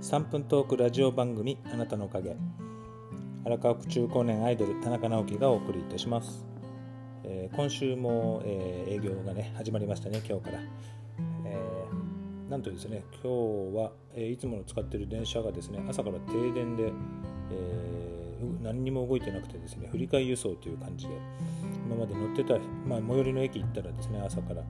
[0.00, 2.34] 3分トークラジオ番組あなたのおかげ。
[3.44, 6.46] 荒川区中高年アイドル田中直樹がお送りいたします、
[7.22, 10.60] えー、今週も、えー、営業がね始まりましたね今日から、
[11.44, 16.92] えー、なんとですね今日は、えいつもの使ってる電車がですね朝から停電で、
[17.52, 21.14] え何にも動いてなくてですね振り替え輸送という感じで
[21.86, 22.54] 今まで乗ってた、
[22.86, 24.62] まあ、最寄りの駅行ったらですね朝から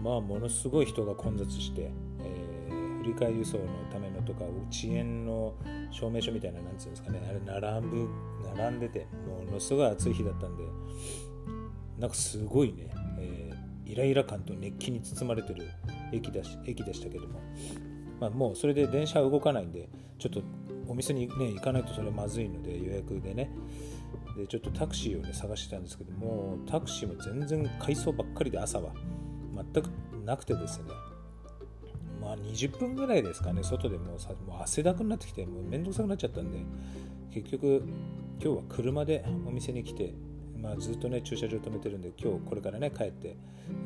[0.00, 5.54] まあものすごい人が混雑して、えー、振り替え輸送のためとか遅延の
[5.90, 8.08] 証明書みたいななんつうんですかねあれ並ぶ
[8.56, 10.64] 並んでてものすごい暑い日だったんで
[11.98, 15.68] なんかすごいね、えー、イライラ感と熱気に包まれてる
[16.12, 17.40] 駅だし駅でしたけども、
[18.20, 19.88] まあ、もうそれで電車は動かないんで
[20.18, 20.42] ちょっと
[20.86, 23.50] お店に、ね、行かないとそれまずいので予約でね。
[24.36, 28.92] でちょっとタクシーをね探してたんですけどもタクシーも全然回送ばっかりで朝は
[29.72, 29.90] 全く
[30.24, 31.09] なくてですね。
[32.36, 33.62] ま20分ぐらいですかね。
[33.62, 36.58] 外でもうさもう汗だくになってきてもうめんどくさくなっちゃったんで。
[37.32, 37.84] 結局
[38.42, 40.14] 今日は車でお店に来て
[40.60, 43.34] まあ、ずっとね駐車場止めてるんで今日これからね帰って、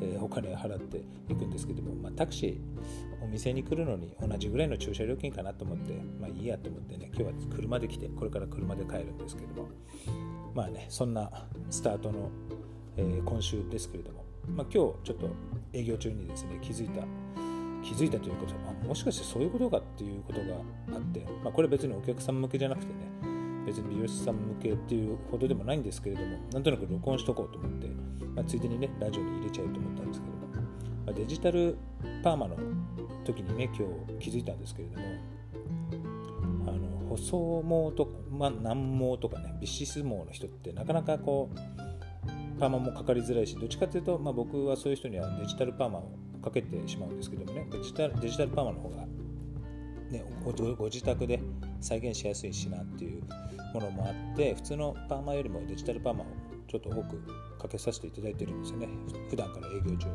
[0.01, 0.97] えー、お金払って
[1.29, 9.69] いくんですけども、まあ、タクシーお店に来るのに同じぐらいの駐車料金かなと思ってまあいいやと思ってね今日は車で来てこれから車で帰るんですけども。
[10.53, 11.29] まあねそんな
[11.69, 12.29] スタートの、
[12.97, 15.29] えー、今週ですけれども、まあ、今日ちょっと
[15.73, 17.01] 営業中にですね気づいた
[17.85, 20.55] 気づいたということ、あ、もしかしてそういうことかっていうことが
[20.95, 27.87] あって、まあ、これ別にお客さん向けじゃなくてね別に美容師さん向けっていうほどでもないんですけれどもなんとなく録音しとこうと思って、
[28.35, 30.47] まあ、ついでにねラジオに入れちゃえと思ったんですけども、
[31.05, 31.77] まあ、デジタル
[32.23, 32.57] パーマの
[33.23, 33.87] 時にね今
[34.19, 35.05] 日気づいたんですけれども
[36.67, 46.11] あの細毛とか、まあ、軟毛とかねビシス毛の人ってなかなかこうパーマもかかりづらいしどっちかというと、まあ、僕はそういう人にはデジタルパーマを
[46.45, 47.67] かけてしまうんですけどもね。
[47.71, 48.97] デジタルデジタルパーマの方が、
[50.11, 51.41] ね、ご自宅で
[51.81, 53.23] 再現しやすいしなっていう
[53.73, 56.25] ものもあって普通のパーマよりもデジタルパーマを
[56.67, 57.17] ちょっと多く
[57.59, 58.87] かけさせていただいてるんですよね。
[59.27, 60.07] 普段から営業中。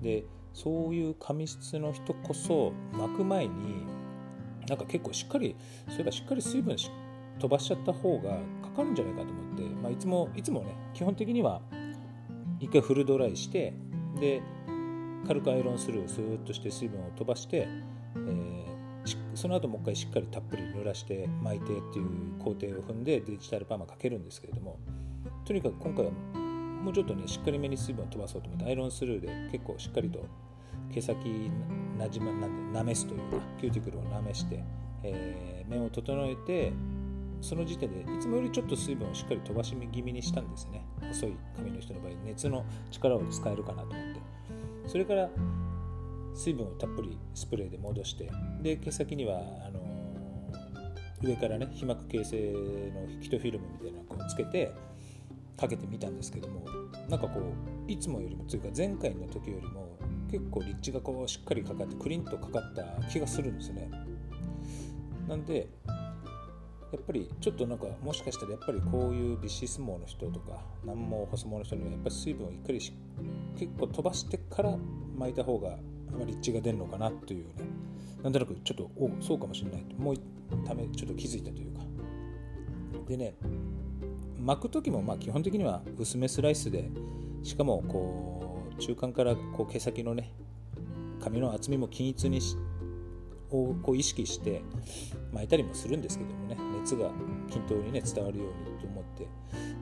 [0.00, 0.24] で
[0.54, 3.84] そういう髪質の人こそ巻く前に
[4.68, 5.56] なんか結構しっかり
[5.88, 6.76] そういえばしっかり水分
[7.40, 11.60] 飛ばしちゃった方がかかるんじゃないかと思って、まあ、いつもいつもね基本的には
[12.60, 13.72] 一回フルドライして
[14.20, 14.42] で
[15.26, 17.68] 軽くアイロンスルーをスーッとして水分を飛ばして、
[18.16, 24.78] えー、その後もう一回しっかりたっぷり濡らして巻いてっていう工程を踏んでデジタルパーマかけるんですけれども
[25.44, 30.24] とにかく今回はもうちょっとねしっかりめに水分を飛ばそうと思ってアイロンスルーで結構しっかりと
[30.92, 31.50] 毛先
[31.98, 34.62] なじまなんでなめすというかキューティクルをなめして、
[35.02, 36.72] えー、面を整えて
[37.40, 40.84] その時点でいつもよりちょっと水分をしっかり飛ばし気味にしたんですね。
[41.08, 44.37] 細い髪の人の場合熱の力を使えるかなと思って。
[44.88, 45.28] それから
[46.34, 48.30] 水分をたっぷりスプレーで戻して
[48.62, 49.80] で毛先にはあの
[51.22, 52.52] 上からね皮膜形成
[52.94, 54.72] のヒトフィルムみたいなのをつけて
[55.56, 56.64] かけてみたんですけども
[57.08, 57.40] なんかこ
[57.86, 59.98] ういつもよりもというか前回の時よりも
[60.30, 63.90] 結構立地がこうしっかりかかってクリンとかかった気がするんですよね。
[65.26, 65.68] なんで
[66.92, 72.92] やっぱりちょっとなんかもしかしたらやっぱりこういうビシス毛の人とか軟毛細毛の人にはやっぱり水分をいっかりし
[73.58, 74.76] 結構飛ばしてから
[75.16, 75.72] 巻いた方があ
[76.18, 77.52] まり立地が出るのかなというね。
[78.22, 79.94] なんとなくちょっとおそうかもしれないと。
[79.96, 80.16] もう
[80.66, 81.82] ためちょっと気づいたというか。
[83.06, 83.34] でね
[84.38, 86.88] 巻く時もまあ基本的には薄めスライスで
[87.42, 90.32] しかもこう中間からこう毛先のね
[91.20, 92.77] 髪の厚みも均一にして
[93.50, 94.62] をこう意識して
[95.32, 96.56] 巻いたりもするんですけどもね。
[96.80, 97.10] 熱が
[97.50, 99.26] 均等にね伝わるようにと思って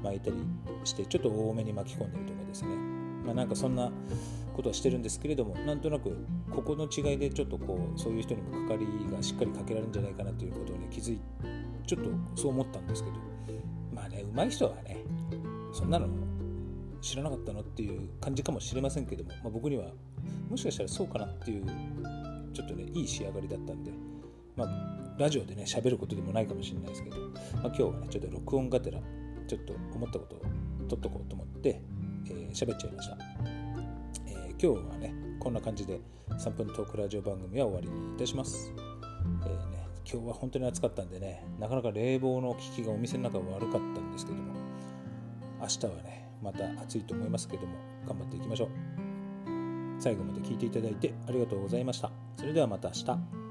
[0.02, 0.36] 巻いたり
[0.84, 2.76] してちょっと多めに巻き込んでるとかですね。
[3.24, 3.90] まあなんかそんな
[4.54, 6.16] ことはしてるんですけれどもなんとなく
[6.50, 11.20] ここの違いでちょっとこうそういう人にもかかりがしっかりかけられるんじゃないかなということをね気づい
[11.86, 13.36] ちょっとそう思ったんですけど。
[13.96, 14.98] まあね上手い人はね
[15.72, 16.06] そんなの
[17.00, 19.86] 知らなかったのっていう感じかもしれませんけども、まあ、僕には
[20.50, 21.64] もしかしたらそうかなっていう
[22.56, 23.90] ちょっとねいい仕上がりだったんで、
[24.56, 24.68] まあ、
[25.18, 28.98] ラジオでね喋ることでもないかもしれないですけど、まあ、今日はねちょっと録音がてら
[29.46, 30.40] ちょっと思ったことを
[30.88, 31.82] 取っとこうと思って
[32.28, 33.16] えー、喋っちゃいました、
[34.26, 36.00] えー、今日はねこんな感じで
[36.30, 38.72] 3分トークラジオ番組は終わりにいたします、
[39.44, 44.54] えーね、今日は本当に暑かったんでねなかなか冷房の効きがお店の中は悪かったんですけども
[45.60, 47.74] 明日はねまた暑いと思いますけども
[48.06, 49.05] 頑張っていきましょう。
[49.98, 52.10] 最後まで聞いていただいてありがとうございました。
[52.36, 53.45] それではまた明日。